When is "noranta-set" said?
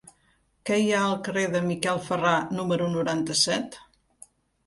2.95-3.77